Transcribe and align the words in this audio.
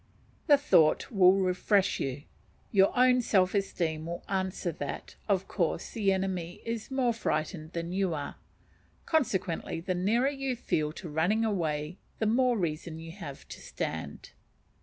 The 0.47 0.57
thought 0.57 1.11
will 1.11 1.33
refresh 1.33 1.99
you; 1.99 2.23
your 2.71 2.91
own 2.97 3.21
self 3.21 3.53
esteem 3.53 4.07
will 4.07 4.23
answer 4.27 4.71
that, 4.71 5.13
of 5.29 5.47
course, 5.47 5.91
the 5.91 6.11
enemy 6.11 6.59
is 6.65 6.89
more 6.89 7.13
frightened 7.13 7.73
than 7.73 7.91
you 7.91 8.15
are, 8.15 8.37
consequently 9.05 9.79
the 9.79 9.93
nearer 9.93 10.27
you 10.29 10.55
feel 10.55 10.91
to 10.93 11.07
running 11.07 11.45
away 11.45 11.99
the 12.17 12.25
more 12.25 12.57
reason 12.57 12.97
you 12.97 13.11
have 13.11 13.47
to 13.49 13.61
stand. 13.61 14.31